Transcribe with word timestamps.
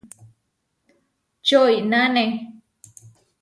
Čoináne. 1.47 2.25